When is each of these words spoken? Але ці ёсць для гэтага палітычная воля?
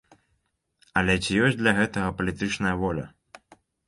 Але 1.01 1.15
ці 1.23 1.37
ёсць 1.47 1.57
для 1.59 1.73
гэтага 1.79 2.13
палітычная 2.21 2.73
воля? 2.85 3.05